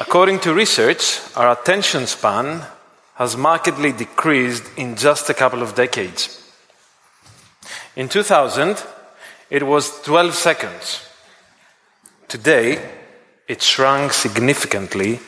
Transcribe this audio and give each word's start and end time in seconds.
According 0.00 0.40
to 0.40 0.52
research, 0.54 1.20
our 1.36 1.52
attention 1.52 2.06
span 2.06 2.62
has 3.16 3.36
markedly 3.36 3.92
decreased 3.92 4.64
in 4.78 4.96
just 4.96 5.28
a 5.28 5.34
couple 5.34 5.60
of 5.60 5.74
decades. 5.74 6.42
In 7.96 8.08
2000, 8.08 8.82
it 9.50 9.62
was 9.62 10.00
12 10.00 10.34
seconds. 10.34 11.06
Today, 12.28 12.80
it 13.46 13.60
shrunk 13.60 14.14
significantly 14.14 15.20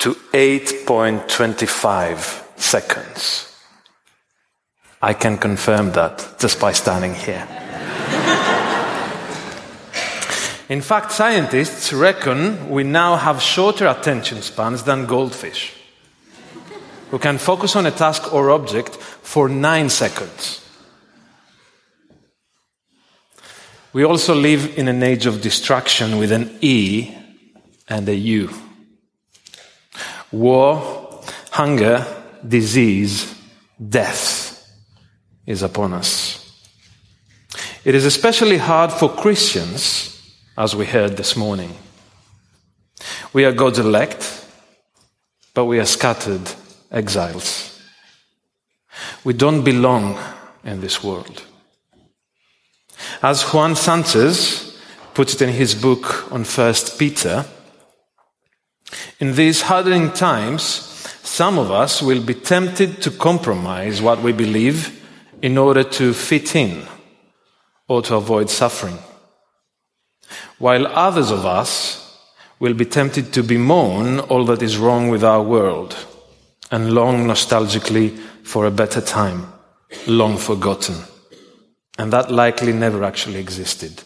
to 0.00 0.12
8.25 0.34 2.60
seconds. 2.60 3.56
I 5.00 5.14
can 5.14 5.38
confirm 5.38 5.92
that 5.92 6.38
just 6.38 6.60
by 6.60 6.72
standing 6.72 7.14
here. 7.14 7.48
In 10.68 10.80
fact, 10.80 11.12
scientists 11.12 11.92
reckon 11.92 12.70
we 12.70 12.84
now 12.84 13.16
have 13.16 13.42
shorter 13.42 13.86
attention 13.86 14.40
spans 14.40 14.82
than 14.84 15.04
goldfish, 15.04 15.74
who 17.10 17.18
can 17.18 17.36
focus 17.36 17.76
on 17.76 17.84
a 17.84 17.90
task 17.90 18.32
or 18.32 18.50
object 18.50 18.96
for 18.96 19.48
nine 19.48 19.90
seconds. 19.90 20.62
We 23.92 24.04
also 24.04 24.34
live 24.34 24.78
in 24.78 24.88
an 24.88 25.02
age 25.02 25.26
of 25.26 25.42
distraction 25.42 26.18
with 26.18 26.32
an 26.32 26.56
E 26.62 27.14
and 27.86 28.08
a 28.08 28.14
U. 28.14 28.50
War, 30.32 31.22
hunger, 31.50 32.06
disease, 32.46 33.34
death 33.78 34.66
is 35.46 35.62
upon 35.62 35.92
us. 35.92 36.40
It 37.84 37.94
is 37.94 38.06
especially 38.06 38.56
hard 38.56 38.90
for 38.90 39.10
Christians 39.10 40.13
as 40.56 40.76
we 40.76 40.86
heard 40.86 41.16
this 41.16 41.36
morning. 41.36 41.74
We 43.32 43.44
are 43.44 43.52
God's 43.52 43.80
elect, 43.80 44.46
but 45.52 45.64
we 45.64 45.80
are 45.80 45.84
scattered 45.84 46.48
exiles. 46.92 47.80
We 49.24 49.32
don't 49.32 49.64
belong 49.64 50.18
in 50.62 50.80
this 50.80 51.02
world. 51.02 51.42
As 53.20 53.42
Juan 53.42 53.74
Sanchez 53.74 54.78
puts 55.12 55.34
it 55.34 55.42
in 55.42 55.50
his 55.50 55.74
book 55.74 56.30
on 56.32 56.44
First 56.44 56.98
Peter, 56.98 57.44
in 59.18 59.34
these 59.34 59.62
hardening 59.62 60.12
times, 60.12 60.62
some 61.24 61.58
of 61.58 61.72
us 61.72 62.00
will 62.00 62.22
be 62.22 62.34
tempted 62.34 63.02
to 63.02 63.10
compromise 63.10 64.00
what 64.00 64.22
we 64.22 64.32
believe 64.32 65.04
in 65.42 65.58
order 65.58 65.82
to 65.82 66.14
fit 66.14 66.54
in 66.54 66.86
or 67.88 68.02
to 68.02 68.14
avoid 68.14 68.50
suffering 68.50 68.98
while 70.64 70.86
others 70.86 71.30
of 71.30 71.44
us 71.44 72.18
will 72.58 72.72
be 72.72 72.86
tempted 72.86 73.34
to 73.34 73.42
bemoan 73.42 74.18
all 74.30 74.46
that 74.46 74.62
is 74.62 74.78
wrong 74.78 75.10
with 75.10 75.22
our 75.22 75.42
world 75.42 75.94
and 76.70 76.94
long 76.94 77.26
nostalgically 77.26 78.16
for 78.44 78.64
a 78.64 78.70
better 78.70 79.02
time, 79.02 79.52
long 80.06 80.38
forgotten. 80.38 80.94
And 81.98 82.10
that 82.14 82.30
likely 82.32 82.72
never 82.72 83.04
actually 83.04 83.40
existed. 83.40 84.04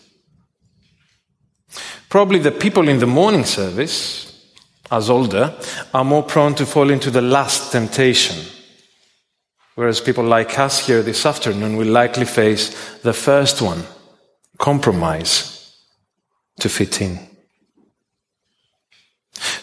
Probably 2.09 2.41
the 2.41 2.51
people 2.51 2.89
in 2.89 2.99
the 2.99 3.07
morning 3.07 3.45
service, 3.45 4.53
as 4.91 5.09
older, 5.09 5.55
are 5.95 6.05
more 6.05 6.25
prone 6.25 6.57
to 6.57 6.67
fall 6.67 6.91
into 6.91 7.13
the 7.13 7.23
last 7.23 7.71
temptation. 7.71 8.37
Whereas 9.77 10.01
people 10.01 10.25
like 10.25 10.59
us 10.59 10.85
here 10.85 11.03
this 11.03 11.25
afternoon 11.25 11.77
will 11.77 11.93
likely 11.93 12.25
face 12.25 12.99
the 13.03 13.13
first 13.13 13.63
one 13.63 13.85
compromise 14.59 15.58
to 16.61 16.69
fit 16.69 17.01
in. 17.01 17.19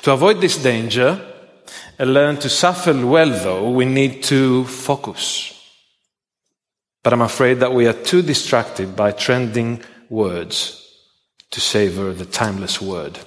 To 0.03 0.11
avoid 0.11 0.41
this 0.41 0.57
danger 0.57 1.19
and 1.97 2.13
learn 2.13 2.37
to 2.37 2.49
suffer 2.49 3.05
well, 3.05 3.29
though, 3.29 3.69
we 3.71 3.85
need 3.85 4.23
to 4.23 4.65
focus. 4.65 5.51
But 7.03 7.13
I'm 7.13 7.21
afraid 7.21 7.59
that 7.59 7.73
we 7.73 7.87
are 7.87 7.93
too 7.93 8.21
distracted 8.21 8.95
by 8.95 9.11
trending 9.11 9.81
words 10.09 10.81
to 11.51 11.61
savor 11.61 12.13
the 12.13 12.25
timeless 12.25 12.81
word. 12.81 13.19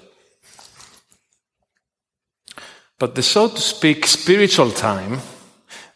But 2.99 3.15
the 3.15 3.23
so 3.23 3.49
to 3.49 3.61
speak 3.61 4.07
spiritual 4.07 4.73
time, 4.73 5.21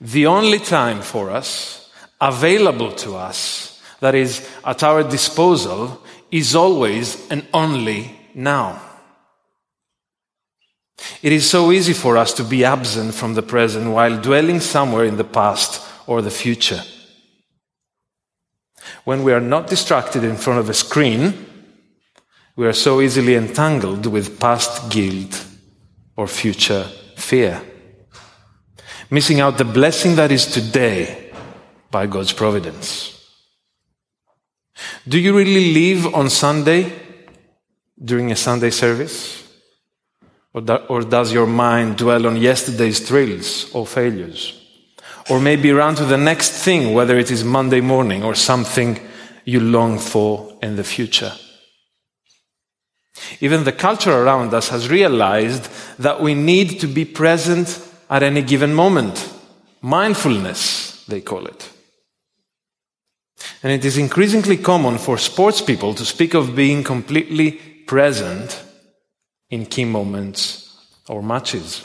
the 0.01 0.27
only 0.27 0.59
time 0.59 1.03
for 1.03 1.31
us, 1.31 1.91
available 2.21 2.93
to 2.93 3.17
us, 3.17 3.81
that 4.01 4.15
is 4.15 4.49
at 4.65 4.83
our 4.83 5.03
disposal, 5.03 6.03
is 6.33 6.57
always 6.57 7.31
and 7.31 7.47
only 7.53 8.19
now. 8.35 8.81
It 11.23 11.33
is 11.33 11.49
so 11.49 11.71
easy 11.71 11.93
for 11.93 12.17
us 12.17 12.33
to 12.35 12.45
be 12.45 12.65
absent 12.65 13.15
from 13.15 13.35
the 13.35 13.43
present 13.43 13.93
while 13.93 14.21
dwelling 14.21 14.61
somewhere 14.61 15.05
in 15.05 15.19
the 15.19 15.25
past 15.25 15.87
or 16.07 16.23
the 16.23 16.31
future. 16.31 16.83
When 19.05 19.23
we 19.23 19.33
are 19.33 19.41
not 19.41 19.69
distracted 19.69 20.25
in 20.25 20.37
front 20.37 20.61
of 20.61 20.69
a 20.69 20.75
screen, 20.75 21.47
we 22.57 22.67
are 22.67 22.73
so 22.73 23.01
easily 23.01 23.35
entangled 23.35 24.07
with 24.07 24.41
past 24.41 24.91
guilt 24.91 25.45
or 26.17 26.27
future 26.27 26.85
fear, 27.17 27.61
missing 29.11 29.41
out 29.41 29.59
the 29.59 29.65
blessing 29.65 30.17
that 30.17 30.33
is 30.33 30.47
today 30.47 31.33
by 31.91 32.07
God's 32.07 32.33
providence. 32.33 33.22
Do 35.07 35.19
you 35.19 35.37
really 35.37 35.73
live 35.73 36.15
on 36.15 36.31
Sunday 36.31 36.93
during 38.03 38.33
a 38.33 38.37
Sunday 38.37 38.71
service? 38.71 39.43
Or, 40.55 40.61
do, 40.61 40.75
or, 40.89 41.03
does 41.03 41.33
your 41.33 41.47
mind 41.47 41.97
dwell 41.97 42.27
on 42.27 42.37
yesterday's 42.37 43.01
thrills 43.01 43.73
or 43.75 43.87
failures? 43.87 44.59
Or 45.31 45.41
maybe 45.41 45.73
run 45.73 45.95
to 45.95 46.05
the 46.05 46.19
next 46.19 46.51
thing, 46.51 46.95
whether 46.95 47.19
it 47.19 47.31
is 47.31 47.45
Monday 47.45 47.81
morning 47.81 48.23
or 48.23 48.35
something 48.35 48.99
you 49.45 49.61
long 49.61 49.99
for 49.99 50.59
in 50.63 50.77
the 50.77 50.85
future? 50.85 51.33
Even 53.41 53.65
the 53.65 53.73
culture 53.73 54.13
around 54.13 54.53
us 54.53 54.69
has 54.69 54.91
realized 54.91 55.69
that 55.99 56.21
we 56.21 56.35
need 56.35 56.81
to 56.81 56.87
be 56.87 57.05
present 57.05 57.81
at 58.11 58.23
any 58.23 58.43
given 58.43 58.75
moment. 58.75 59.33
Mindfulness, 59.81 61.05
they 61.07 61.21
call 61.21 61.47
it. 61.47 61.72
And 63.63 63.73
it 63.73 63.85
is 63.85 63.99
increasingly 63.99 64.57
common 64.57 64.99
for 64.99 65.19
sports 65.19 65.61
people 65.61 65.95
to 65.95 66.05
speak 66.05 66.35
of 66.35 66.57
being 66.57 66.85
completely 66.85 67.53
present 67.87 68.63
in 69.51 69.67
key 69.67 69.85
moments 69.85 70.77
or 71.09 71.23
matches. 71.23 71.85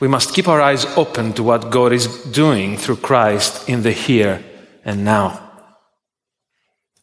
We 0.00 0.08
must 0.08 0.34
keep 0.34 0.48
our 0.48 0.60
eyes 0.60 0.84
open 0.96 1.32
to 1.34 1.42
what 1.42 1.70
God 1.70 1.92
is 1.92 2.06
doing 2.24 2.76
through 2.76 2.96
Christ 2.96 3.68
in 3.68 3.82
the 3.82 3.92
here 3.92 4.44
and 4.84 5.04
now. 5.04 5.50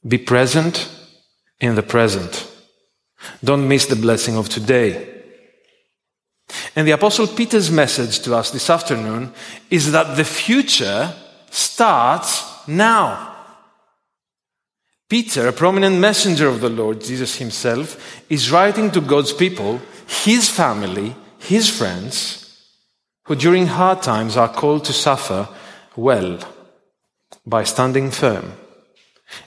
Be 0.08 0.18
present 0.18 0.90
in 1.60 1.76
the 1.76 1.84
present. 1.84 2.48
Don't 3.44 3.68
miss 3.68 3.86
the 3.86 3.96
blessing 3.96 4.38
of 4.38 4.50
today. 4.50 5.08
And 6.76 6.88
the 6.88 6.92
Apostle 6.92 7.28
Peter's 7.28 7.72
message 7.72 8.20
to 8.20 8.36
us 8.36 8.52
this 8.52 8.70
afternoon 8.70 9.34
is 9.70 9.92
that 9.92 10.16
the 10.16 10.24
future 10.24 11.14
starts 11.50 12.49
now. 12.69 13.35
Peter, 15.09 15.47
a 15.47 15.53
prominent 15.53 15.97
messenger 15.97 16.47
of 16.47 16.62
the 16.62 16.69
Lord 16.69 17.02
Jesus 17.02 17.38
himself, 17.38 18.22
is 18.30 18.52
writing 18.52 18.91
to 18.91 19.02
God's 19.02 19.34
people, 19.34 19.81
his 20.06 20.47
family, 20.50 21.16
his 21.40 21.68
friends, 21.68 22.46
who 23.24 23.35
during 23.35 23.68
hard 23.68 24.03
times 24.03 24.38
are 24.38 24.50
called 24.50 24.85
to 24.85 24.94
suffer 24.94 25.47
well 25.96 26.40
by 27.46 27.63
standing 27.63 28.12
firm, 28.12 28.53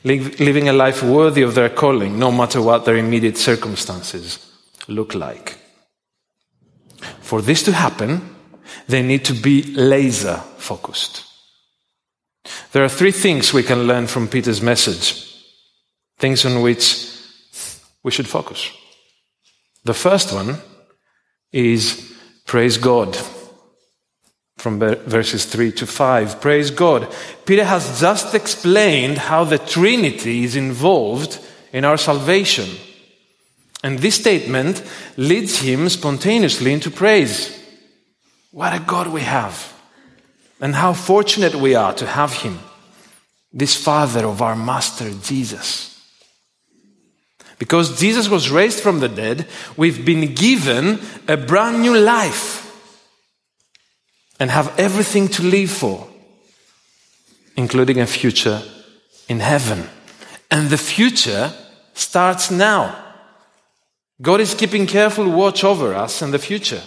living 0.05 0.69
a 0.69 0.73
life 0.73 1.03
worthy 1.03 1.43
of 1.43 1.55
their 1.55 1.69
calling, 1.69 2.19
no 2.19 2.33
matter 2.33 2.61
what 2.61 2.85
their 2.85 2.97
immediate 2.97 3.39
circumstances 3.39 4.53
look 4.89 5.15
like. 5.15 5.59
For 7.21 7.41
this 7.41 7.63
to 7.65 7.73
happen, 7.73 8.35
they 8.89 9.03
need 9.03 9.25
to 9.27 9.35
be 9.35 9.63
laser 9.75 10.37
focused. 10.59 11.32
There 12.73 12.85
are 12.85 12.89
three 12.89 13.13
things 13.13 13.53
we 13.53 13.63
can 13.63 13.87
learn 13.87 14.07
from 14.07 14.29
Peter's 14.29 14.63
message, 14.63 15.37
things 16.19 16.45
on 16.45 16.63
which 16.63 17.07
we 18.03 18.11
should 18.11 18.29
focus. 18.29 18.71
The 19.85 19.95
first 19.95 20.33
one 20.33 20.57
is 21.53 22.13
praise 22.47 22.79
God. 22.79 23.17
From 24.59 24.79
verses 24.79 25.45
3 25.45 25.73
to 25.73 25.87
5. 25.87 26.41
Praise 26.41 26.71
God. 26.71 27.13
Peter 27.45 27.65
has 27.65 28.01
just 28.01 28.33
explained 28.33 29.19
how 29.19 29.43
the 29.43 29.59
Trinity 29.59 30.45
is 30.45 30.55
involved 30.55 31.41
in 31.73 31.85
our 31.85 31.97
salvation. 31.97 32.69
And 33.83 33.99
this 33.99 34.15
statement 34.15 34.85
leads 35.17 35.59
him 35.59 35.89
spontaneously 35.89 36.73
into 36.73 36.93
praise. 36.93 37.59
What 38.53 38.73
a 38.73 38.79
God 38.79 39.09
we 39.09 39.23
have 39.23 39.73
and 40.63 40.77
how 40.77 40.93
fortunate 40.93 41.57
we 41.57 41.75
are 41.75 41.93
to 41.93 42.07
have 42.07 42.33
him, 42.33 42.61
this 43.53 43.75
father 43.75 44.25
of 44.25 44.41
our 44.41 44.55
master 44.55 45.13
Jesus. 45.21 45.89
Because 47.59 47.99
Jesus 47.99 48.29
was 48.29 48.49
raised 48.49 48.81
from 48.81 49.01
the 49.01 49.09
dead, 49.09 49.49
we've 49.77 50.05
been 50.05 50.35
given 50.35 51.01
a 51.27 51.37
brand 51.37 51.83
new 51.83 51.99
life 51.99 52.61
and 54.39 54.51
have 54.53 54.79
everything 54.79 55.27
to 55.29 55.43
live 55.43 55.71
for, 55.71 56.09
including 57.57 58.01
a 58.01 58.07
future 58.07 58.63
in 59.29 59.41
heaven. 59.41 59.89
And 60.49 60.71
the 60.71 60.79
future 60.79 61.53
starts 61.95 62.53
now. 62.53 62.99
God 64.21 64.41
is 64.41 64.55
keeping 64.55 64.87
careful 64.87 65.29
watch 65.29 65.65
over 65.65 65.93
us 65.93 66.23
and 66.23 66.33
the 66.33 66.39
future. 66.39 66.83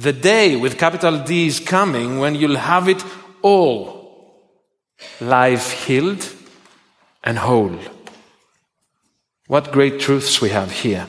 The 0.00 0.14
day 0.14 0.56
with 0.56 0.78
capital 0.78 1.18
D 1.24 1.46
is 1.46 1.60
coming 1.60 2.20
when 2.20 2.34
you'll 2.34 2.56
have 2.56 2.88
it 2.88 3.04
all 3.42 4.48
life 5.20 5.72
healed 5.72 6.26
and 7.22 7.36
whole. 7.36 7.78
What 9.46 9.72
great 9.72 10.00
truths 10.00 10.40
we 10.40 10.48
have 10.48 10.70
here. 10.70 11.06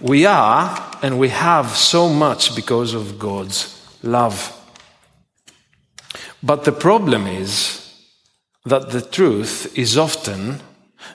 We 0.00 0.24
are 0.24 0.98
and 1.02 1.18
we 1.18 1.28
have 1.28 1.76
so 1.76 2.08
much 2.08 2.56
because 2.56 2.94
of 2.94 3.18
God's 3.18 3.78
love. 4.02 4.38
But 6.42 6.64
the 6.64 6.72
problem 6.72 7.26
is 7.26 7.84
that 8.64 8.92
the 8.92 9.02
truth 9.02 9.76
is 9.76 9.98
often 9.98 10.60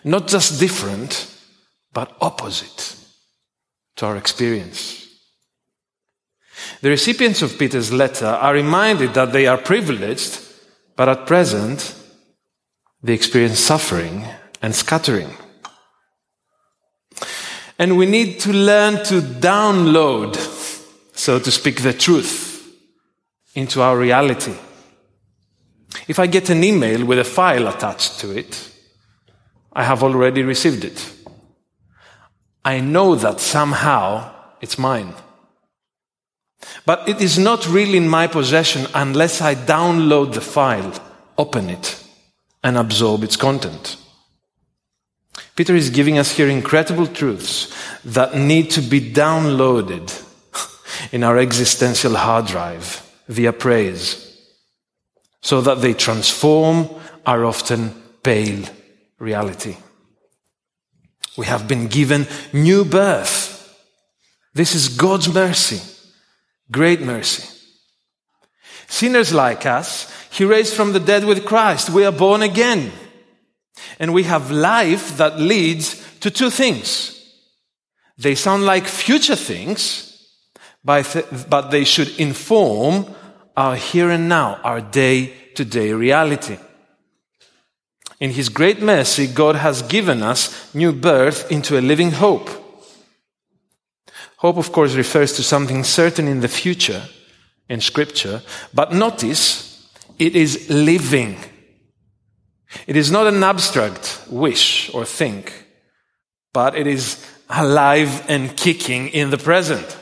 not 0.03 0.27
just 0.27 0.59
different, 0.59 1.35
but 1.93 2.15
opposite 2.21 2.95
to 3.95 4.05
our 4.05 4.17
experience. 4.17 5.02
The 6.81 6.89
recipients 6.89 7.41
of 7.41 7.57
Peter's 7.57 7.91
letter 7.91 8.25
are 8.25 8.53
reminded 8.53 9.13
that 9.13 9.31
they 9.31 9.47
are 9.47 9.57
privileged, 9.57 10.39
but 10.95 11.09
at 11.09 11.25
present 11.25 11.95
they 13.01 13.13
experience 13.13 13.59
suffering 13.59 14.25
and 14.61 14.73
scattering. 14.75 15.29
And 17.79 17.97
we 17.97 18.05
need 18.05 18.39
to 18.41 18.53
learn 18.53 19.03
to 19.05 19.21
download, 19.21 20.35
so 21.13 21.39
to 21.39 21.51
speak, 21.51 21.81
the 21.81 21.93
truth 21.93 22.65
into 23.55 23.81
our 23.81 23.97
reality. 23.97 24.53
If 26.07 26.19
I 26.19 26.27
get 26.27 26.49
an 26.49 26.63
email 26.63 27.05
with 27.05 27.19
a 27.19 27.23
file 27.23 27.67
attached 27.67 28.19
to 28.19 28.31
it, 28.31 28.71
I 29.73 29.83
have 29.83 30.03
already 30.03 30.43
received 30.43 30.83
it. 30.83 31.13
I 32.65 32.79
know 32.79 33.15
that 33.15 33.39
somehow 33.39 34.31
it's 34.61 34.77
mine. 34.77 35.13
But 36.85 37.07
it 37.07 37.21
is 37.21 37.37
not 37.39 37.67
really 37.67 37.97
in 37.97 38.07
my 38.07 38.27
possession 38.27 38.87
unless 38.93 39.41
I 39.41 39.55
download 39.55 40.33
the 40.33 40.41
file, 40.41 40.93
open 41.37 41.69
it, 41.69 42.03
and 42.63 42.77
absorb 42.77 43.23
its 43.23 43.35
content. 43.35 43.97
Peter 45.55 45.75
is 45.75 45.89
giving 45.89 46.17
us 46.17 46.31
here 46.31 46.47
incredible 46.47 47.07
truths 47.07 47.73
that 48.05 48.35
need 48.35 48.71
to 48.71 48.81
be 48.81 48.99
downloaded 49.13 50.11
in 51.11 51.23
our 51.23 51.37
existential 51.37 52.15
hard 52.15 52.47
drive 52.47 53.01
via 53.27 53.53
praise, 53.53 54.19
so 55.41 55.61
that 55.61 55.81
they 55.81 55.93
transform 55.93 56.89
our 57.25 57.45
often 57.45 57.89
pale 58.23 58.65
reality. 59.19 59.77
We 61.37 61.45
have 61.45 61.67
been 61.67 61.87
given 61.87 62.27
new 62.51 62.85
birth. 62.85 63.51
This 64.53 64.75
is 64.75 64.89
God's 64.89 65.33
mercy, 65.33 65.81
great 66.71 67.01
mercy. 67.01 67.49
Sinners 68.87 69.33
like 69.33 69.65
us, 69.65 70.11
He 70.29 70.45
raised 70.45 70.73
from 70.75 70.93
the 70.93 70.99
dead 70.99 71.25
with 71.25 71.45
Christ. 71.45 71.89
We 71.89 72.05
are 72.05 72.11
born 72.11 72.41
again. 72.41 72.91
And 73.99 74.13
we 74.13 74.23
have 74.23 74.51
life 74.51 75.17
that 75.17 75.39
leads 75.39 76.01
to 76.19 76.31
two 76.31 76.49
things. 76.49 77.09
They 78.17 78.35
sound 78.35 78.65
like 78.65 78.85
future 78.85 79.35
things, 79.35 80.27
but 80.83 81.69
they 81.69 81.83
should 81.83 82.19
inform 82.19 83.07
our 83.57 83.75
here 83.75 84.09
and 84.09 84.29
now, 84.29 84.59
our 84.63 84.81
day 84.81 85.33
to 85.55 85.65
day 85.65 85.91
reality. 85.93 86.57
In 88.19 88.31
His 88.31 88.49
great 88.49 88.81
mercy, 88.81 89.27
God 89.27 89.55
has 89.55 89.81
given 89.81 90.23
us 90.23 90.73
new 90.73 90.91
birth 90.91 91.51
into 91.51 91.77
a 91.77 91.81
living 91.81 92.11
hope. 92.11 92.49
Hope, 94.43 94.57
of 94.57 94.73
course, 94.73 94.93
refers 94.95 95.31
to 95.37 95.41
something 95.41 95.85
certain 95.85 96.27
in 96.27 96.41
the 96.41 96.49
future 96.49 97.03
in 97.69 97.79
Scripture, 97.79 98.41
but 98.73 98.91
notice 98.91 99.89
it 100.19 100.35
is 100.35 100.69
living. 100.69 101.37
It 102.85 102.97
is 102.97 103.09
not 103.09 103.25
an 103.27 103.41
abstract 103.41 104.21
wish 104.29 104.93
or 104.93 105.05
think, 105.05 105.53
but 106.51 106.75
it 106.75 106.87
is 106.87 107.25
alive 107.49 108.25
and 108.27 108.53
kicking 108.57 109.07
in 109.07 109.29
the 109.29 109.37
present. 109.37 109.97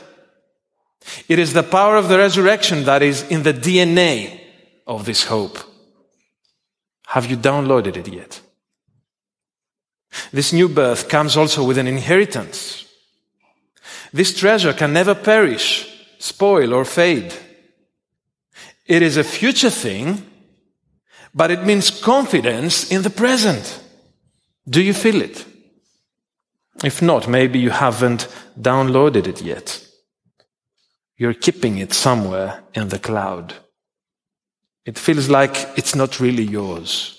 It 1.28 1.38
is 1.38 1.52
the 1.52 1.62
power 1.62 1.96
of 1.96 2.08
the 2.08 2.18
resurrection 2.18 2.82
that 2.86 3.00
is 3.00 3.22
in 3.22 3.44
the 3.44 3.54
DNA 3.54 4.40
of 4.88 5.04
this 5.04 5.22
hope. 5.22 5.56
Have 7.06 7.30
you 7.30 7.36
downloaded 7.36 7.96
it 7.96 8.08
yet? 8.08 8.40
This 10.32 10.52
new 10.52 10.68
birth 10.68 11.08
comes 11.08 11.36
also 11.36 11.62
with 11.64 11.78
an 11.78 11.86
inheritance. 11.86 12.91
This 14.12 14.36
treasure 14.36 14.72
can 14.72 14.92
never 14.92 15.14
perish, 15.14 15.88
spoil, 16.18 16.74
or 16.74 16.84
fade. 16.84 17.32
It 18.86 19.02
is 19.02 19.16
a 19.16 19.24
future 19.24 19.70
thing, 19.70 20.22
but 21.34 21.50
it 21.50 21.64
means 21.64 21.90
confidence 21.90 22.90
in 22.90 23.02
the 23.02 23.10
present. 23.10 23.80
Do 24.68 24.82
you 24.82 24.92
feel 24.92 25.22
it? 25.22 25.44
If 26.84 27.00
not, 27.00 27.28
maybe 27.28 27.58
you 27.58 27.70
haven't 27.70 28.28
downloaded 28.60 29.26
it 29.26 29.40
yet. 29.40 29.86
You're 31.16 31.34
keeping 31.34 31.78
it 31.78 31.92
somewhere 31.92 32.62
in 32.74 32.88
the 32.88 32.98
cloud. 32.98 33.54
It 34.84 34.98
feels 34.98 35.28
like 35.28 35.68
it's 35.76 35.94
not 35.94 36.20
really 36.20 36.42
yours 36.42 37.18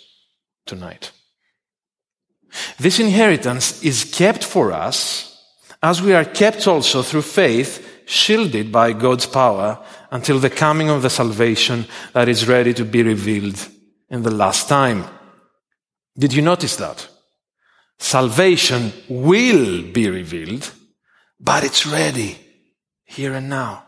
tonight. 0.65 1.11
This 2.77 2.99
inheritance 2.99 3.81
is 3.83 4.03
kept 4.03 4.43
for 4.43 4.71
us 4.71 5.32
as 5.83 6.01
we 6.01 6.13
are 6.13 6.23
kept 6.23 6.65
also 6.65 7.03
through 7.03 7.21
faith, 7.21 8.05
shielded 8.05 8.71
by 8.71 8.93
God's 8.93 9.25
power 9.25 9.83
until 10.11 10.39
the 10.39 10.49
coming 10.49 10.89
of 10.89 11.01
the 11.01 11.09
salvation 11.09 11.85
that 12.13 12.29
is 12.29 12.47
ready 12.47 12.73
to 12.73 12.85
be 12.85 13.03
revealed 13.03 13.67
in 14.09 14.23
the 14.23 14.31
last 14.31 14.69
time. 14.69 15.03
Did 16.17 16.33
you 16.33 16.41
notice 16.41 16.77
that? 16.77 17.09
Salvation 17.99 18.93
will 19.09 19.91
be 19.91 20.09
revealed, 20.09 20.71
but 21.37 21.65
it's 21.65 21.85
ready 21.85 22.37
here 23.03 23.33
and 23.33 23.49
now. 23.49 23.83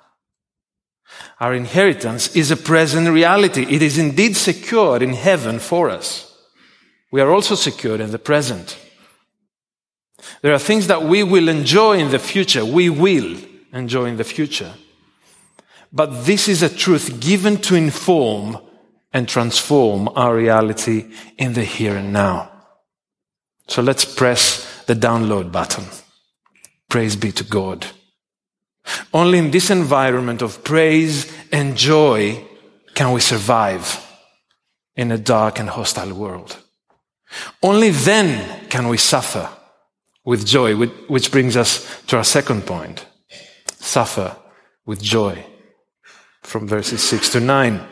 Our 1.39 1.53
inheritance 1.53 2.35
is 2.35 2.51
a 2.51 2.57
present 2.57 3.07
reality. 3.09 3.65
It 3.69 3.81
is 3.81 3.97
indeed 3.97 4.35
secured 4.35 5.01
in 5.01 5.13
heaven 5.13 5.59
for 5.59 5.89
us. 5.89 6.33
We 7.11 7.21
are 7.21 7.31
also 7.31 7.55
secured 7.55 8.01
in 8.01 8.11
the 8.11 8.19
present. 8.19 8.77
There 10.41 10.53
are 10.53 10.59
things 10.59 10.87
that 10.87 11.03
we 11.03 11.23
will 11.23 11.49
enjoy 11.49 11.97
in 11.97 12.11
the 12.11 12.19
future. 12.19 12.65
We 12.65 12.89
will 12.89 13.37
enjoy 13.73 14.05
in 14.05 14.17
the 14.17 14.23
future. 14.23 14.73
But 15.91 16.25
this 16.25 16.47
is 16.47 16.61
a 16.61 16.69
truth 16.69 17.19
given 17.19 17.57
to 17.61 17.75
inform 17.75 18.57
and 19.13 19.29
transform 19.29 20.09
our 20.15 20.35
reality 20.35 21.11
in 21.37 21.53
the 21.53 21.63
here 21.63 21.95
and 21.95 22.11
now. 22.11 22.51
So 23.67 23.81
let's 23.81 24.05
press 24.05 24.83
the 24.83 24.93
download 24.93 25.51
button. 25.51 25.85
Praise 26.89 27.15
be 27.15 27.31
to 27.31 27.43
God. 27.43 27.85
Only 29.13 29.39
in 29.39 29.51
this 29.51 29.69
environment 29.69 30.41
of 30.41 30.63
praise 30.63 31.31
and 31.51 31.75
joy 31.75 32.43
can 32.93 33.11
we 33.11 33.21
survive 33.21 34.01
in 34.95 35.11
a 35.11 35.17
dark 35.17 35.59
and 35.59 35.69
hostile 35.69 36.13
world. 36.13 36.57
Only 37.63 37.89
then 37.89 38.67
can 38.67 38.87
we 38.87 38.97
suffer 38.97 39.49
with 40.25 40.45
joy, 40.45 40.75
which 40.75 41.31
brings 41.31 41.55
us 41.55 42.03
to 42.07 42.17
our 42.17 42.23
second 42.23 42.65
point. 42.65 43.05
Suffer 43.77 44.35
with 44.85 45.01
joy 45.01 45.45
from 46.41 46.67
verses 46.67 47.01
6 47.03 47.29
to 47.33 47.39
9. 47.39 47.87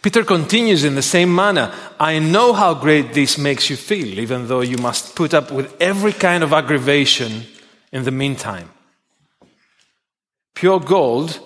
Peter 0.00 0.24
continues 0.24 0.84
in 0.84 0.94
the 0.94 1.02
same 1.02 1.34
manner. 1.34 1.72
I 2.00 2.18
know 2.18 2.52
how 2.52 2.74
great 2.74 3.12
this 3.12 3.36
makes 3.36 3.68
you 3.68 3.76
feel, 3.76 4.18
even 4.18 4.48
though 4.48 4.60
you 4.60 4.78
must 4.78 5.14
put 5.14 5.34
up 5.34 5.50
with 5.50 5.74
every 5.80 6.12
kind 6.12 6.42
of 6.42 6.52
aggravation 6.52 7.42
in 7.92 8.04
the 8.04 8.10
meantime. 8.10 8.70
Pure 10.54 10.80
gold 10.80 11.40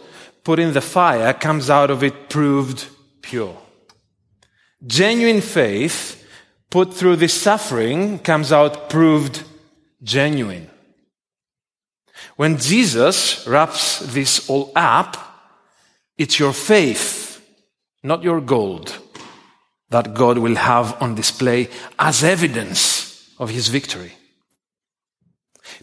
put 0.44 0.58
in 0.58 0.72
the 0.72 0.80
fire 0.80 1.32
comes 1.32 1.70
out 1.70 1.90
of 1.90 2.02
it 2.02 2.28
proved 2.28 2.86
pure. 3.22 3.56
Genuine 4.86 5.40
faith 5.40 6.26
put 6.70 6.92
through 6.92 7.16
this 7.16 7.38
suffering 7.38 8.18
comes 8.18 8.52
out 8.52 8.90
proved 8.90 9.44
genuine. 10.02 10.68
When 12.36 12.58
Jesus 12.58 13.46
wraps 13.46 14.00
this 14.00 14.48
all 14.48 14.72
up, 14.74 15.16
it's 16.16 16.38
your 16.38 16.52
faith, 16.52 17.40
not 18.02 18.22
your 18.22 18.40
gold, 18.40 18.96
that 19.90 20.14
God 20.14 20.38
will 20.38 20.56
have 20.56 21.00
on 21.02 21.14
display 21.14 21.68
as 21.98 22.24
evidence 22.24 23.30
of 23.38 23.50
his 23.50 23.68
victory. 23.68 24.12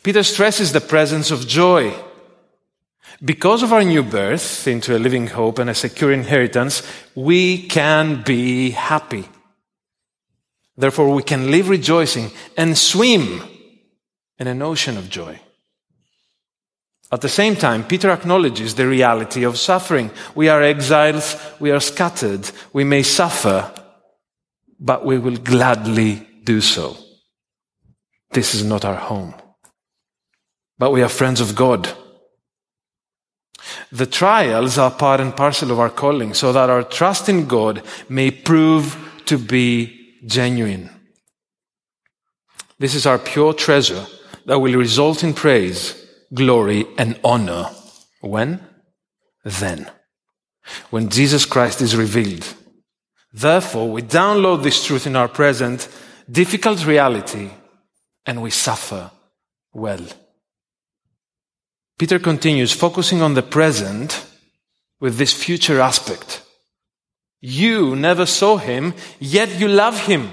Peter 0.03 0.23
stresses 0.23 0.71
the 0.71 0.81
presence 0.81 1.31
of 1.31 1.47
joy. 1.47 1.93
Because 3.23 3.63
of 3.63 3.73
our 3.73 3.83
new 3.83 4.03
birth 4.03 4.67
into 4.67 4.95
a 4.95 4.99
living 4.99 5.27
hope 5.27 5.59
and 5.59 5.69
a 5.69 5.75
secure 5.75 6.11
inheritance, 6.11 6.83
we 7.15 7.67
can 7.67 8.23
be 8.23 8.71
happy. 8.71 9.27
Therefore, 10.77 11.13
we 11.13 11.23
can 11.23 11.51
live 11.51 11.67
rejoicing 11.67 12.31
and 12.55 12.77
swim 12.77 13.41
in 14.39 14.47
an 14.47 14.61
ocean 14.61 14.97
of 14.97 15.09
joy. 15.09 15.39
At 17.11 17.21
the 17.21 17.29
same 17.29 17.55
time, 17.55 17.83
Peter 17.83 18.11
acknowledges 18.11 18.75
the 18.75 18.87
reality 18.87 19.43
of 19.43 19.57
suffering. 19.57 20.11
We 20.35 20.47
are 20.47 20.61
exiles, 20.61 21.35
we 21.59 21.71
are 21.71 21.79
scattered, 21.79 22.49
we 22.71 22.83
may 22.83 23.03
suffer, 23.03 23.71
but 24.79 25.03
we 25.03 25.17
will 25.17 25.37
gladly 25.37 26.27
do 26.43 26.61
so. 26.61 26.97
This 28.31 28.53
is 28.53 28.63
not 28.63 28.85
our 28.85 28.95
home. 28.95 29.33
But 30.77 30.91
we 30.91 31.01
are 31.01 31.09
friends 31.09 31.41
of 31.41 31.55
God. 31.55 31.89
The 33.91 34.05
trials 34.05 34.77
are 34.77 34.91
part 34.91 35.19
and 35.19 35.35
parcel 35.35 35.71
of 35.71 35.79
our 35.79 35.89
calling 35.89 36.33
so 36.35 36.53
that 36.53 36.69
our 36.69 36.83
trust 36.83 37.27
in 37.27 37.47
God 37.47 37.81
may 38.07 38.29
prove 38.29 38.95
to 39.25 39.37
be 39.37 40.13
genuine. 40.25 40.91
This 42.77 42.93
is 42.93 43.05
our 43.05 43.17
pure 43.17 43.53
treasure 43.53 44.05
that 44.49 44.59
will 44.59 44.73
result 44.73 45.23
in 45.23 45.33
praise 45.33 45.95
glory, 46.33 46.85
and 46.97 47.19
honor. 47.23 47.69
When? 48.21 48.59
Then. 49.43 49.89
When 50.89 51.09
Jesus 51.09 51.45
Christ 51.45 51.81
is 51.81 51.95
revealed. 51.95 52.45
Therefore, 53.33 53.91
we 53.91 54.01
download 54.01 54.63
this 54.63 54.85
truth 54.85 55.07
in 55.07 55.15
our 55.15 55.27
present 55.27 55.87
difficult 56.29 56.85
reality 56.85 57.49
and 58.25 58.41
we 58.41 58.51
suffer 58.51 59.11
well. 59.73 60.05
Peter 61.97 62.19
continues 62.19 62.71
focusing 62.71 63.21
on 63.21 63.33
the 63.33 63.41
present 63.41 64.25
with 64.99 65.17
this 65.17 65.33
future 65.33 65.79
aspect. 65.79 66.43
You 67.41 67.95
never 67.95 68.25
saw 68.25 68.57
him, 68.57 68.93
yet 69.19 69.59
you 69.59 69.67
love 69.67 69.99
him. 70.05 70.29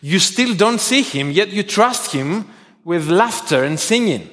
You 0.00 0.18
still 0.18 0.54
don't 0.54 0.80
see 0.80 1.02
him, 1.02 1.30
yet 1.30 1.48
you 1.48 1.62
trust 1.62 2.12
him 2.12 2.46
with 2.90 3.08
laughter 3.08 3.62
and 3.62 3.78
singing. 3.78 4.28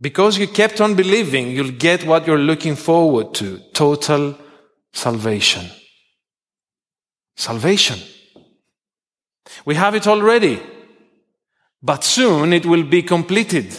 Because 0.00 0.38
you 0.38 0.46
kept 0.46 0.80
on 0.80 0.94
believing, 0.94 1.50
you'll 1.50 1.72
get 1.72 2.06
what 2.06 2.24
you're 2.24 2.38
looking 2.38 2.76
forward 2.76 3.34
to 3.34 3.58
total 3.72 4.38
salvation. 4.92 5.66
Salvation. 7.34 7.98
We 9.64 9.74
have 9.74 9.96
it 9.96 10.06
already, 10.06 10.60
but 11.82 12.04
soon 12.04 12.52
it 12.52 12.64
will 12.64 12.84
be 12.84 13.02
completed. 13.02 13.76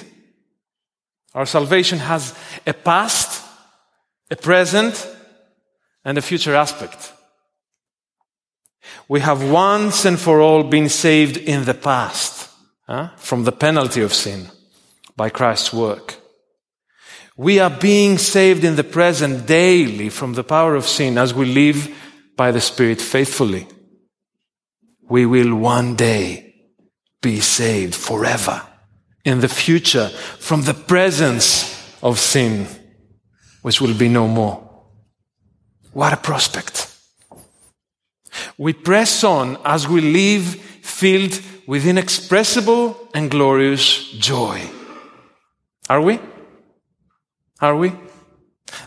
Our 1.34 1.46
salvation 1.46 2.00
has 2.00 2.36
a 2.68 2.74
past, 2.74 3.42
a 4.30 4.36
present, 4.36 5.08
and 6.04 6.18
a 6.18 6.22
future 6.22 6.54
aspect. 6.54 7.14
We 9.08 9.22
have 9.22 9.50
once 9.50 10.04
and 10.04 10.20
for 10.20 10.42
all 10.42 10.64
been 10.64 10.90
saved 10.90 11.38
in 11.38 11.64
the 11.64 11.74
past 11.74 12.40
from 13.17 13.43
the 13.43 13.51
penalty 13.51 14.01
of 14.01 14.13
sin 14.13 14.48
by 15.15 15.29
Christ's 15.29 15.74
work. 15.74 16.15
We 17.38 17.60
are 17.60 17.69
being 17.69 18.17
saved 18.17 18.63
in 18.63 18.75
the 18.75 18.83
present 18.83 19.48
daily 19.48 20.10
from 20.10 20.33
the 20.33 20.43
power 20.43 20.75
of 20.75 20.88
sin 20.88 21.17
as 21.17 21.33
we 21.33 21.45
live 21.45 21.89
by 22.36 22.51
the 22.51 22.62
Spirit 22.62 23.01
faithfully. 23.01 23.67
We 25.10 25.25
will 25.25 25.55
one 25.55 25.95
day 25.95 26.53
be 27.21 27.39
saved 27.39 27.95
forever 27.95 28.62
in 29.24 29.39
the 29.39 29.48
future 29.48 30.10
from 30.39 30.63
the 30.63 30.74
presence 30.74 31.77
of 32.01 32.19
sin, 32.19 32.67
which 33.62 33.79
will 33.79 33.93
be 33.93 34.10
no 34.10 34.27
more. 34.27 34.57
What 35.93 36.13
a 36.13 36.17
prospect. 36.17 36.88
We 38.57 38.74
press 38.74 39.24
on 39.24 39.57
as 39.65 39.88
we 39.88 40.01
live 40.01 40.43
filled 40.81 41.33
with 41.72 41.88
inexpressible 41.88 42.98
and 43.13 43.32
glorious 43.32 44.12
joy. 44.20 44.62
Are 45.90 46.01
we? 46.01 46.20
Are 47.62 47.78
we? 47.78 47.94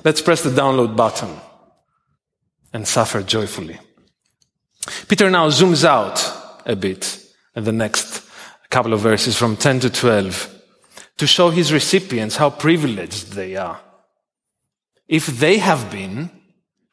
Let's 0.05 0.21
press 0.21 0.43
the 0.43 0.51
download 0.51 0.95
button 0.95 1.31
and 2.75 2.87
suffer 2.87 3.23
joyfully. 3.23 3.79
Peter 5.09 5.31
now 5.31 5.49
zooms 5.49 5.83
out 5.83 6.21
a 6.67 6.77
bit 6.77 7.25
in 7.57 7.65
the 7.65 7.73
next 7.73 8.23
couple 8.69 8.93
of 8.93 9.01
verses 9.01 9.35
from 9.35 9.57
10 9.57 9.81
to 9.81 9.89
12 9.89 10.55
to 11.17 11.27
show 11.27 11.49
his 11.49 11.73
recipients 11.73 12.37
how 12.37 12.51
privileged 12.51 13.33
they 13.33 13.57
are. 13.57 13.81
If 15.09 15.25
they 15.29 15.57
have 15.57 15.91
been, 15.91 16.31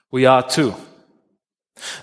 we 0.10 0.25
are 0.25 0.48
too. 0.48 0.74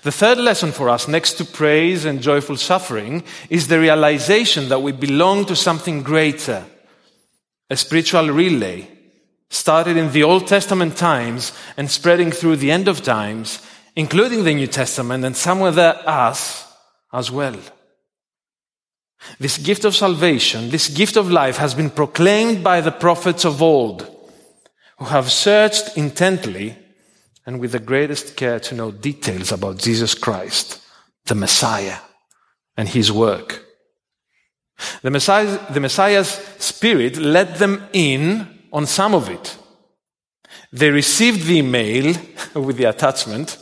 The 0.03 0.13
third 0.13 0.39
lesson 0.39 0.73
for 0.73 0.89
us, 0.89 1.09
next 1.09 1.35
to 1.35 1.45
praise 1.45 2.05
and 2.05 2.23
joyful 2.23 2.57
suffering, 2.57 3.23
is 3.51 3.69
the 3.69 3.79
realization 3.79 4.69
that 4.69 4.83
we 4.83 4.93
belong 4.93 5.45
to 5.47 5.57
something 5.57 6.03
greater 6.03 6.65
a 7.71 7.77
spiritual 7.77 8.31
relay 8.31 8.89
started 9.51 9.97
in 9.97 10.13
the 10.13 10.23
Old 10.23 10.47
Testament 10.47 10.97
times 10.97 11.53
and 11.77 11.91
spreading 11.91 12.31
through 12.31 12.57
the 12.57 12.71
end 12.71 12.89
of 12.89 13.03
times, 13.03 13.65
including 13.97 14.45
the 14.45 14.55
New 14.55 14.67
Testament 14.67 15.25
and 15.25 15.37
somewhere 15.37 15.73
there 15.73 16.09
us 16.09 16.67
as 17.13 17.31
well. 17.31 17.57
This 19.39 19.59
gift 19.59 19.85
of 19.85 19.97
salvation, 19.97 20.71
this 20.71 20.89
gift 20.89 21.17
of 21.17 21.31
life 21.31 21.57
has 21.57 21.75
been 21.75 21.91
proclaimed 21.91 22.63
by 22.63 22.81
the 22.81 22.93
prophets 22.93 23.45
of 23.45 23.63
old 23.63 24.07
who 24.99 25.07
have 25.07 25.31
searched 25.31 25.97
intently 25.97 26.77
and 27.49 27.61
with 27.61 27.73
the 27.73 27.79
greatest 27.79 28.37
care 28.37 28.61
to 28.61 28.75
know 28.75 28.91
details 28.91 29.53
about 29.53 29.79
Jesus 29.79 30.13
Christ, 30.13 30.83
the 31.25 31.35
Messiah, 31.35 31.97
and 32.77 32.87
his 32.87 33.11
work. 33.11 33.65
The, 35.01 35.09
the 35.71 35.81
Messiah's 35.81 36.29
spirit 36.59 37.17
led 37.17 37.55
them 37.55 37.89
in 37.95 38.47
on 38.71 38.85
some 38.85 39.15
of 39.15 39.31
it. 39.31 39.57
They 40.75 40.91
received 40.91 41.47
the 41.47 41.61
email 41.61 42.15
with 42.55 42.77
the 42.77 42.85
attachment, 42.85 43.57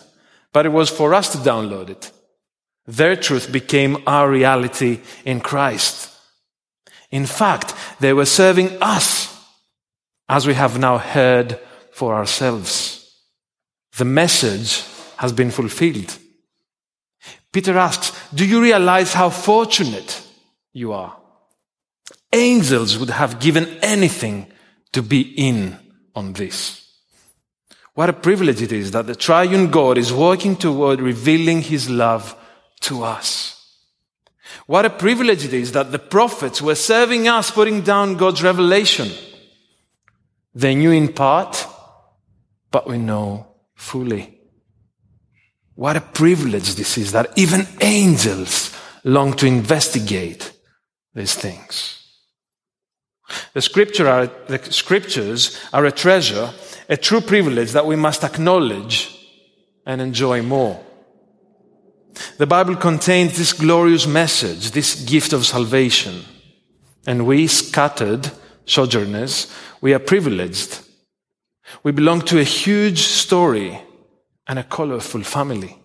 but 0.53 0.67
it 0.67 0.73
was 0.73 0.91
for 0.91 1.15
us 1.15 1.31
to 1.31 1.39
download 1.39 1.89
it. 1.89 2.11
Their 2.89 3.15
truth 3.15 3.53
became 3.53 4.03
our 4.05 4.29
reality 4.29 4.99
in 5.25 5.41
Christ. 5.41 6.13
In 7.13 7.25
fact, 7.25 7.73
they 8.01 8.13
were 8.13 8.27
serving 8.27 8.83
us 8.83 9.33
as 10.29 10.45
we 10.45 10.55
have 10.55 10.77
now 10.77 10.99
heard 10.99 11.61
for 11.93 12.17
ourselves. 12.17 12.96
The 13.97 14.05
message 14.05 14.85
has 15.17 15.33
been 15.33 15.51
fulfilled. 15.51 16.19
Peter 17.53 17.79
asks, 17.79 18.13
Do 18.35 18.45
you 18.45 18.61
realize 18.61 19.15
how 19.15 19.31
fortunate 19.31 20.23
you 20.77 20.93
are. 20.93 21.17
Angels 22.33 22.99
would 22.99 23.09
have 23.09 23.41
given 23.41 23.67
anything 23.81 24.47
to 24.93 25.03
be 25.03 25.23
in 25.23 25.79
on 26.15 26.35
this. 26.35 26.83
What 27.95 28.11
a 28.11 28.13
privilege 28.13 28.61
it 28.61 28.73
is 28.73 28.91
that 28.91 29.07
the 29.07 29.15
triune 29.15 29.71
God 29.71 29.97
is 29.97 30.13
working 30.13 30.55
toward 30.57 31.01
revealing 31.01 31.63
his 31.63 31.89
love 31.89 32.37
to 32.81 33.03
us. 33.05 33.55
What 34.67 34.85
a 34.85 34.91
privilege 34.91 35.47
it 35.47 35.55
is 35.55 35.73
that 35.73 35.93
the 35.93 35.99
prophets 35.99 36.61
were 36.61 36.75
serving 36.75 37.27
us, 37.27 37.51
putting 37.51 37.81
down 37.81 38.19
God's 38.19 38.43
revelation. 38.43 39.11
They 40.55 40.75
knew 40.75 40.91
in 40.91 41.15
part, 41.15 41.67
but 42.71 42.87
we 42.87 42.99
know 42.99 43.47
fully. 43.77 44.41
What 45.77 45.97
a 45.97 46.01
privilege 46.01 46.75
this 46.75 46.99
is 46.99 47.13
that 47.13 47.31
even 47.37 47.69
angels 47.81 48.75
long 49.05 49.35
to 49.35 49.47
investigate 49.47 50.53
these 51.15 51.35
things. 51.35 52.03
The, 53.53 53.63
scripture 53.63 54.09
are, 54.09 54.27
the 54.27 54.59
scriptures 54.73 55.61
are 55.73 55.85
a 55.85 55.93
treasure, 55.93 56.53
a 56.89 56.97
true 56.97 57.21
privilege 57.21 57.73
that 57.73 57.87
we 57.87 57.97
must 57.97 58.25
acknowledge 58.25 59.13
and 59.85 60.01
enjoy 60.01 60.43
more. 60.43 60.83
The 62.39 62.47
Bible 62.47 62.77
contains 62.77 63.37
this 63.37 63.53
glorious 63.53 64.07
message, 64.07 64.71
this 64.71 65.05
gift 65.05 65.33
of 65.33 65.45
salvation. 65.45 66.25
And 67.07 67.27
we, 67.27 67.47
scattered 67.47 68.31
sojourners, 68.65 69.53
we 69.81 69.93
are 69.93 69.99
privileged. 69.99 70.81
We 71.83 71.93
belong 71.93 72.23
to 72.23 72.39
a 72.39 72.45
huge 72.45 73.03
story 73.03 73.81
and 74.47 74.59
a 74.59 74.65
colorful 74.65 75.23
family. 75.23 75.79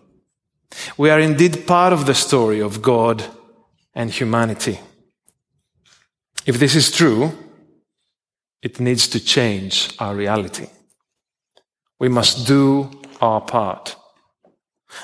We 0.96 1.10
are 1.10 1.20
indeed 1.20 1.66
part 1.66 1.92
of 1.92 2.06
the 2.06 2.14
story 2.14 2.60
of 2.60 2.82
God 2.82 3.24
and 3.94 4.10
humanity. 4.10 4.80
If 6.46 6.58
this 6.58 6.74
is 6.74 6.90
true, 6.90 7.32
it 8.62 8.80
needs 8.80 9.08
to 9.08 9.20
change 9.20 9.94
our 9.98 10.14
reality. 10.14 10.68
We 11.98 12.08
must 12.08 12.46
do 12.46 12.90
our 13.20 13.40
part. 13.40 13.96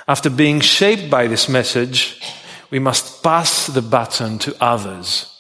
After 0.07 0.31
being 0.31 0.61
shaped 0.61 1.11
by 1.11 1.27
this 1.27 1.49
message, 1.49 2.21
we 2.71 2.79
must 2.79 3.23
pass 3.23 3.67
the 3.67 3.83
baton 3.83 4.39
to 4.41 4.57
others. 4.61 5.35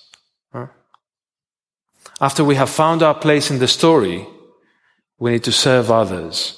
After 2.21 2.43
we 2.43 2.57
have 2.57 2.71
found 2.71 3.03
our 3.03 3.15
place 3.15 3.51
in 3.51 3.61
the 3.61 3.69
story, 3.69 4.27
we 5.19 5.33
need 5.33 5.45
to 5.45 5.53
serve 5.53 5.91
others 5.91 6.55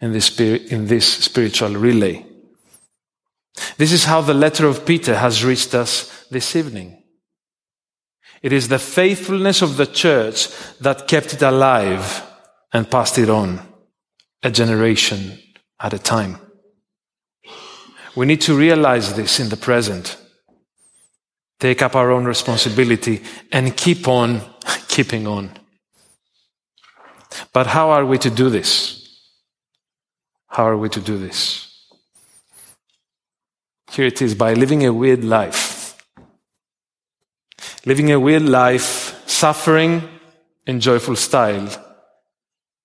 in 0.00 0.12
this, 0.12 0.38
in 0.38 0.86
this 0.86 1.06
spiritual 1.06 1.74
relay. 1.74 2.26
This 3.76 3.92
is 3.92 4.04
how 4.04 4.20
the 4.20 4.34
letter 4.34 4.66
of 4.66 4.84
Peter 4.84 5.16
has 5.16 5.44
reached 5.44 5.74
us 5.74 6.26
this 6.30 6.56
evening. 6.56 7.02
It 8.42 8.52
is 8.52 8.68
the 8.68 8.78
faithfulness 8.78 9.62
of 9.62 9.76
the 9.76 9.86
church 9.86 10.48
that 10.80 11.06
kept 11.06 11.34
it 11.34 11.42
alive 11.42 12.22
and 12.72 12.90
passed 12.90 13.18
it 13.18 13.30
on 13.30 13.60
a 14.42 14.50
generation 14.50 15.38
at 15.78 15.92
a 15.92 15.98
time. 15.98 16.38
We 18.16 18.26
need 18.26 18.40
to 18.42 18.56
realize 18.56 19.14
this 19.14 19.40
in 19.40 19.48
the 19.48 19.56
present, 19.56 20.16
take 21.60 21.80
up 21.82 21.94
our 21.94 22.10
own 22.10 22.24
responsibility, 22.24 23.22
and 23.52 23.76
keep 23.76 24.08
on 24.08 24.42
keeping 24.88 25.26
on. 25.26 25.50
But 27.52 27.66
how 27.66 27.90
are 27.90 28.04
we 28.04 28.18
to 28.18 28.30
do 28.30 28.50
this? 28.50 28.98
How 30.48 30.66
are 30.68 30.76
we 30.76 30.88
to 30.90 31.00
do 31.00 31.18
this? 31.18 31.68
Here 33.90 34.06
it 34.06 34.22
is 34.22 34.34
by 34.34 34.54
living 34.54 34.84
a 34.84 34.92
weird 34.92 35.24
life. 35.24 35.96
Living 37.84 38.10
a 38.10 38.20
weird 38.20 38.42
life, 38.42 39.22
suffering 39.28 40.08
in 40.66 40.80
joyful 40.80 41.16
style, 41.16 41.68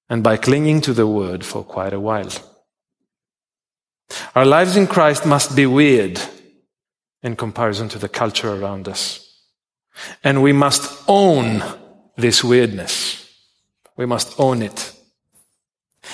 and 0.10 0.24
by 0.24 0.38
clinging 0.38 0.82
to 0.82 0.94
the 0.94 1.08
word 1.08 1.46
for 1.46 1.64
quite 1.64 1.94
a 1.94 2.00
while. 2.00 2.32
Our 4.36 4.46
lives 4.46 4.78
in 4.78 4.88
Christ 4.88 5.26
must 5.26 5.56
be 5.56 5.66
weird 5.66 6.20
in 7.24 7.36
comparison 7.36 7.90
to 7.90 8.00
the 8.00 8.10
culture 8.10 8.54
around 8.54 8.88
us. 8.88 9.24
And 10.24 10.42
we 10.42 10.54
must 10.54 11.04
own 11.08 11.64
this 12.16 12.44
weirdness. 12.44 13.27
We 13.98 14.06
must 14.06 14.40
own 14.40 14.62
it. 14.62 14.94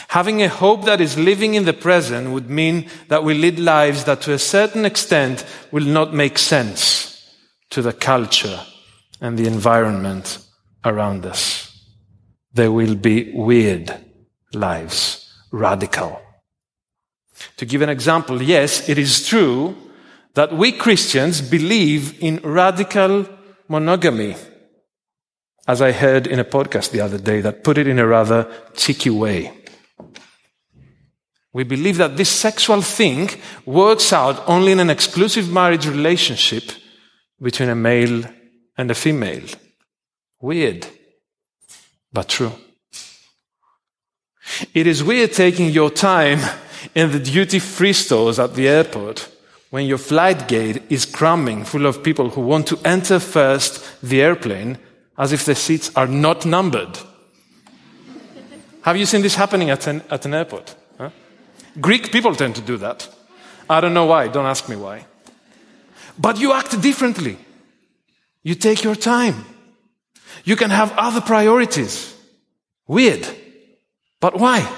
Having 0.07 0.41
a 0.41 0.49
hope 0.49 0.85
that 0.85 1.01
is 1.01 1.17
living 1.17 1.53
in 1.53 1.65
the 1.65 1.73
present 1.73 2.31
would 2.31 2.49
mean 2.49 2.89
that 3.09 3.23
we 3.23 3.33
lead 3.33 3.59
lives 3.59 4.05
that 4.05 4.21
to 4.21 4.33
a 4.33 4.39
certain 4.39 4.85
extent 4.85 5.45
will 5.71 5.85
not 5.85 6.13
make 6.13 6.37
sense 6.37 7.29
to 7.69 7.81
the 7.81 7.93
culture 7.93 8.59
and 9.21 9.37
the 9.37 9.47
environment 9.47 10.39
around 10.83 11.25
us. 11.25 11.69
They 12.53 12.67
will 12.67 12.95
be 12.95 13.31
weird 13.33 13.93
lives, 14.53 15.31
radical. 15.51 16.21
To 17.57 17.65
give 17.65 17.81
an 17.81 17.89
example, 17.89 18.41
yes, 18.41 18.87
it 18.87 18.97
is 18.97 19.27
true 19.27 19.75
that 20.33 20.53
we 20.53 20.71
Christians 20.71 21.41
believe 21.41 22.21
in 22.21 22.39
radical 22.43 23.27
monogamy. 23.67 24.35
As 25.67 25.81
I 25.81 25.91
heard 25.91 26.27
in 26.27 26.39
a 26.39 26.43
podcast 26.43 26.91
the 26.91 27.01
other 27.01 27.17
day 27.17 27.41
that 27.41 27.63
put 27.63 27.77
it 27.77 27.87
in 27.87 27.99
a 27.99 28.07
rather 28.07 28.47
cheeky 28.75 29.09
way. 29.09 29.51
We 31.53 31.63
believe 31.63 31.97
that 31.97 32.17
this 32.17 32.29
sexual 32.29 32.81
thing 32.81 33.29
works 33.65 34.11
out 34.11 34.43
only 34.47 34.71
in 34.71 34.79
an 34.79 34.89
exclusive 34.89 35.51
marriage 35.51 35.87
relationship 35.87 36.63
between 37.41 37.69
a 37.69 37.75
male 37.75 38.23
and 38.77 38.89
a 38.89 38.95
female. 38.95 39.45
Weird, 40.41 40.87
but 42.11 42.27
true. 42.27 42.51
It 44.73 44.87
is 44.87 45.03
weird 45.03 45.33
taking 45.33 45.69
your 45.69 45.89
time 45.89 46.39
in 46.95 47.11
the 47.11 47.19
duty 47.19 47.59
free 47.59 47.93
stores 47.93 48.39
at 48.39 48.55
the 48.55 48.67
airport 48.67 49.29
when 49.69 49.85
your 49.85 49.97
flight 49.97 50.47
gate 50.47 50.83
is 50.89 51.05
cramming 51.05 51.65
full 51.65 51.85
of 51.85 52.03
people 52.03 52.29
who 52.29 52.41
want 52.41 52.67
to 52.67 52.79
enter 52.83 53.19
first 53.19 54.01
the 54.01 54.21
airplane 54.21 54.77
as 55.17 55.31
if 55.31 55.45
the 55.45 55.55
seats 55.55 55.91
are 55.95 56.07
not 56.07 56.45
numbered. 56.45 56.97
Have 58.81 58.97
you 58.97 59.05
seen 59.05 59.21
this 59.21 59.35
happening 59.35 59.69
at 59.69 59.87
an, 59.87 60.01
at 60.09 60.25
an 60.25 60.33
airport? 60.33 60.75
Huh? 60.97 61.09
Greek 61.79 62.11
people 62.11 62.35
tend 62.35 62.55
to 62.55 62.61
do 62.61 62.77
that. 62.77 63.07
I 63.69 63.79
don't 63.79 63.93
know 63.93 64.05
why, 64.05 64.27
don't 64.27 64.45
ask 64.45 64.67
me 64.67 64.75
why. 64.75 65.05
But 66.19 66.39
you 66.39 66.53
act 66.53 66.81
differently. 66.81 67.37
You 68.43 68.55
take 68.55 68.83
your 68.83 68.95
time. 68.95 69.45
You 70.43 70.55
can 70.55 70.69
have 70.69 70.93
other 70.97 71.21
priorities. 71.21 72.13
Weird. 72.87 73.25
But 74.19 74.37
why? 74.37 74.69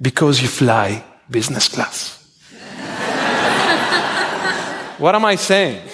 Because 0.00 0.42
you 0.42 0.48
fly 0.48 1.04
business 1.30 1.68
class. 1.68 2.16
what 4.98 5.14
am 5.14 5.24
I 5.24 5.36
saying? 5.36 5.87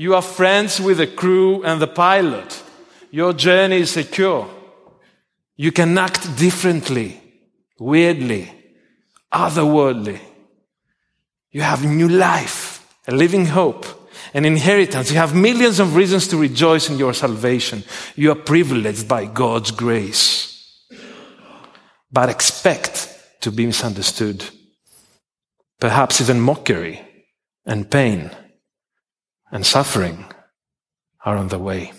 You 0.00 0.14
are 0.14 0.22
friends 0.22 0.80
with 0.80 0.96
the 0.96 1.06
crew 1.06 1.62
and 1.62 1.78
the 1.78 1.86
pilot. 1.86 2.62
Your 3.10 3.34
journey 3.34 3.80
is 3.80 3.90
secure. 3.90 4.48
You 5.56 5.72
can 5.72 5.98
act 5.98 6.38
differently, 6.38 7.20
weirdly, 7.78 8.50
otherworldly. 9.30 10.18
You 11.50 11.60
have 11.60 11.84
new 11.84 12.08
life, 12.08 12.82
a 13.06 13.12
living 13.12 13.44
hope, 13.44 13.84
an 14.32 14.46
inheritance. 14.46 15.10
You 15.10 15.18
have 15.18 15.34
millions 15.34 15.80
of 15.80 15.94
reasons 15.94 16.28
to 16.28 16.38
rejoice 16.38 16.88
in 16.88 16.96
your 16.96 17.12
salvation. 17.12 17.84
You 18.16 18.32
are 18.32 18.36
privileged 18.36 19.06
by 19.06 19.26
God's 19.26 19.70
grace. 19.70 20.82
But 22.10 22.30
expect 22.30 23.42
to 23.42 23.52
be 23.52 23.66
misunderstood. 23.66 24.46
Perhaps 25.78 26.22
even 26.22 26.40
mockery 26.40 27.02
and 27.66 27.90
pain 27.90 28.30
and 29.50 29.66
suffering 29.66 30.24
are 31.24 31.36
on 31.36 31.48
the 31.48 31.58
way. 31.58 31.92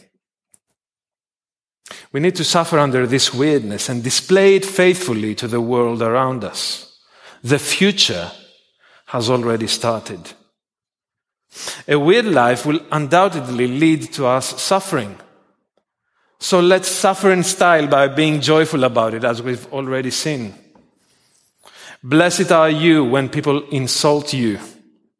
We 2.11 2.19
need 2.19 2.35
to 2.35 2.43
suffer 2.43 2.79
under 2.79 3.07
this 3.07 3.33
weirdness 3.33 3.89
and 3.89 4.03
display 4.03 4.55
it 4.55 4.65
faithfully 4.65 5.35
to 5.35 5.47
the 5.47 5.61
world 5.61 6.01
around 6.01 6.43
us. 6.43 6.99
The 7.43 7.59
future 7.59 8.31
has 9.07 9.29
already 9.29 9.67
started. 9.67 10.33
A 11.87 11.99
weird 11.99 12.25
life 12.25 12.65
will 12.65 12.79
undoubtedly 12.91 13.67
lead 13.67 14.13
to 14.13 14.25
us 14.25 14.61
suffering. 14.61 15.17
So 16.39 16.59
let's 16.59 16.87
suffer 16.87 17.31
in 17.31 17.43
style 17.43 17.87
by 17.87 18.07
being 18.07 18.41
joyful 18.41 18.83
about 18.83 19.13
it, 19.13 19.23
as 19.23 19.41
we've 19.41 19.71
already 19.71 20.11
seen. 20.11 20.53
Blessed 22.01 22.51
are 22.51 22.69
you 22.69 23.05
when 23.05 23.29
people 23.29 23.67
insult 23.69 24.33
you, 24.33 24.59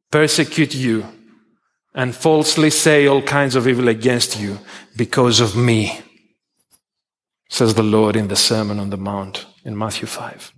persecute 0.09 0.73
you, 0.73 1.05
and 1.93 2.15
falsely 2.15 2.69
say 2.69 3.07
all 3.07 3.21
kinds 3.21 3.55
of 3.55 3.67
evil 3.67 3.87
against 3.87 4.39
you 4.39 4.59
because 4.95 5.39
of 5.39 5.55
me, 5.55 5.99
says 7.49 7.73
the 7.73 7.83
Lord 7.83 8.15
in 8.15 8.27
the 8.27 8.35
Sermon 8.35 8.79
on 8.79 8.89
the 8.89 8.97
Mount 8.97 9.45
in 9.65 9.77
Matthew 9.77 10.07
5. 10.07 10.53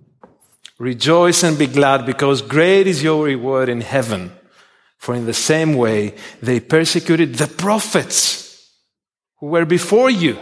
Rejoice 0.79 1.43
and 1.43 1.57
be 1.57 1.67
glad 1.67 2.05
because 2.05 2.41
great 2.41 2.87
is 2.87 3.03
your 3.03 3.25
reward 3.25 3.69
in 3.69 3.81
heaven. 3.81 4.31
For 4.97 5.15
in 5.15 5.25
the 5.25 5.33
same 5.33 5.73
way 5.75 6.15
they 6.41 6.59
persecuted 6.59 7.35
the 7.35 7.47
prophets 7.47 8.69
who 9.39 9.47
were 9.47 9.65
before 9.65 10.09
you. 10.09 10.37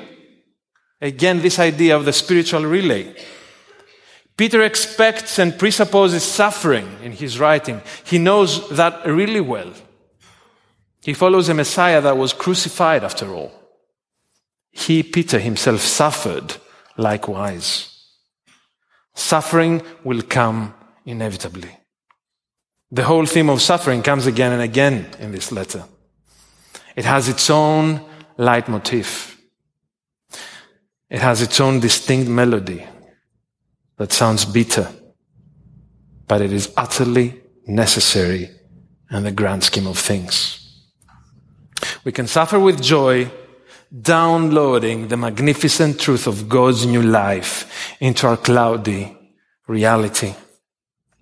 Again, 1.01 1.41
this 1.41 1.57
idea 1.57 1.95
of 1.95 2.05
the 2.05 2.13
spiritual 2.13 2.65
relay. 2.65 3.15
Peter 4.37 4.61
expects 4.61 5.39
and 5.39 5.57
presupposes 5.57 6.23
suffering 6.23 6.87
in 7.03 7.11
his 7.11 7.39
writing. 7.39 7.81
He 8.03 8.17
knows 8.17 8.69
that 8.69 9.05
really 9.05 9.41
well. 9.41 9.73
He 11.01 11.13
follows 11.13 11.49
a 11.49 11.53
Messiah 11.53 12.01
that 12.01 12.17
was 12.17 12.33
crucified 12.33 13.03
after 13.03 13.33
all. 13.33 13.51
He, 14.71 15.03
Peter 15.03 15.39
himself, 15.39 15.81
suffered 15.81 16.55
likewise. 16.95 17.87
Suffering 19.15 19.81
will 20.03 20.21
come 20.21 20.73
inevitably. 21.05 21.77
The 22.91 23.03
whole 23.03 23.25
theme 23.25 23.49
of 23.49 23.61
suffering 23.61 24.03
comes 24.03 24.25
again 24.25 24.51
and 24.51 24.61
again 24.61 25.07
in 25.19 25.31
this 25.31 25.51
letter. 25.51 25.85
It 26.95 27.05
has 27.05 27.29
its 27.29 27.49
own 27.49 28.01
leitmotif. 28.37 29.39
It 31.09 31.19
has 31.19 31.41
its 31.41 31.59
own 31.59 31.79
distinct 31.79 32.29
melody 32.29 32.85
that 33.97 34.11
sounds 34.11 34.45
bitter, 34.45 34.89
but 36.27 36.41
it 36.41 36.53
is 36.53 36.71
utterly 36.77 37.41
necessary 37.65 38.49
in 39.09 39.23
the 39.23 39.31
grand 39.31 39.63
scheme 39.63 39.87
of 39.87 39.97
things. 39.97 40.60
We 42.03 42.11
can 42.11 42.27
suffer 42.27 42.59
with 42.59 42.81
joy 42.81 43.31
downloading 44.01 45.07
the 45.07 45.17
magnificent 45.17 45.99
truth 45.99 46.27
of 46.27 46.47
God's 46.47 46.85
new 46.85 47.01
life 47.01 47.97
into 47.99 48.27
our 48.27 48.37
cloudy 48.37 49.17
reality. 49.67 50.33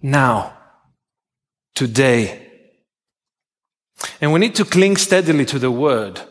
Now, 0.02 0.54
today. 1.74 2.48
And 4.22 4.32
we 4.32 4.39
need 4.39 4.56
to 4.56 4.65
cling 4.65 4.98
steadily 4.98 5.46
to 5.46 5.60
the 5.60 5.72
word 5.72 6.22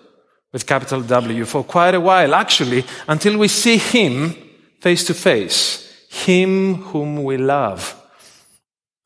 with 0.53 0.67
capital 0.67 1.03
W 1.03 1.45
for 1.45 1.65
quite 1.65 1.95
a 1.95 2.01
while, 2.01 2.35
actually, 2.35 2.85
until 3.07 3.37
we 3.37 3.49
see 3.49 3.77
Him 3.77 4.35
face 4.81 5.05
to 5.05 5.15
face. 5.15 5.85
Him 6.09 6.77
whom 6.77 7.25
we 7.25 7.37
love. 7.37 7.95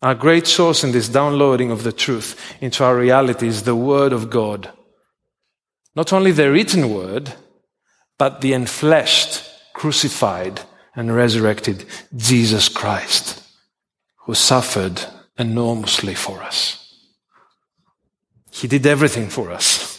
Our 0.03 0.15
great 0.15 0.47
source 0.47 0.85
in 0.85 0.93
this 0.93 1.09
downloading 1.09 1.71
of 1.71 1.83
the 1.83 1.93
truth 1.93 2.57
into 2.61 2.85
our 2.85 2.97
reality 2.97 3.49
is 3.49 3.63
the 3.63 3.77
Word 3.77 4.13
of 4.13 4.31
God. 4.31 4.71
Not 5.95 6.13
only 6.13 6.33
the 6.33 6.51
written 6.51 6.93
Word, 6.93 7.35
but 8.19 8.41
the 8.41 8.53
enfleshed, 8.53 9.49
crucified, 9.75 10.61
and 10.95 11.15
resurrected 11.15 11.85
Jesus 12.15 12.69
Christ, 12.69 13.43
who 14.25 14.35
suffered 14.35 15.03
enormously 15.39 16.15
for 16.15 16.43
us. 16.43 16.79
He 18.51 18.69
did 18.69 18.87
everything 18.87 19.29
for 19.29 19.51
us 19.51 19.93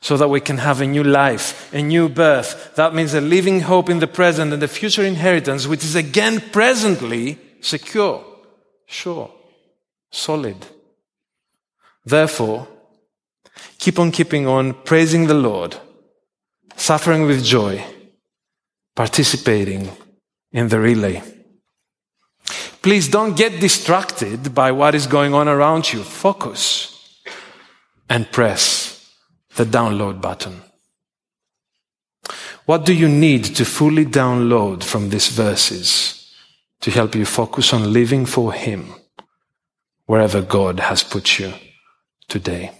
so 0.00 0.16
that 0.16 0.28
we 0.28 0.40
can 0.40 0.58
have 0.58 0.80
a 0.80 0.86
new 0.86 1.04
life, 1.04 1.72
a 1.74 1.82
new 1.82 2.08
birth. 2.08 2.74
That 2.76 2.94
means 2.94 3.12
a 3.12 3.20
living 3.20 3.60
hope 3.60 3.90
in 3.90 3.98
the 3.98 4.06
present 4.06 4.52
and 4.52 4.62
a 4.62 4.68
future 4.68 5.04
inheritance, 5.04 5.66
which 5.66 5.84
is 5.84 5.94
again 5.94 6.42
presently 6.52 7.38
secure, 7.60 8.24
sure, 8.86 9.30
solid. 10.10 10.56
Therefore, 12.04 12.66
keep 13.78 13.98
on 13.98 14.10
keeping 14.10 14.46
on 14.46 14.74
praising 14.74 15.26
the 15.26 15.34
Lord, 15.34 15.76
suffering 16.76 17.22
with 17.22 17.44
joy, 17.44 17.84
participating 18.94 19.90
in 20.52 20.68
the 20.68 20.80
relay. 20.80 21.22
Please 22.82 23.08
don't 23.08 23.36
get 23.36 23.60
distracted 23.60 24.54
by 24.54 24.72
what 24.72 24.94
is 24.94 25.06
going 25.06 25.34
on 25.34 25.48
around 25.48 25.92
you. 25.92 26.02
Focus 26.02 27.20
and 28.08 28.30
press 28.32 29.14
the 29.56 29.64
download 29.64 30.20
button. 30.20 30.62
What 32.64 32.86
do 32.86 32.94
you 32.94 33.08
need 33.08 33.44
to 33.56 33.64
fully 33.64 34.06
download 34.06 34.82
from 34.82 35.10
these 35.10 35.28
verses 35.28 36.32
to 36.80 36.90
help 36.90 37.14
you 37.14 37.26
focus 37.26 37.72
on 37.72 37.92
living 37.92 38.26
for 38.26 38.52
Him 38.52 38.94
wherever 40.06 40.40
God 40.40 40.80
has 40.80 41.02
put 41.02 41.38
you 41.38 41.52
today? 42.28 42.79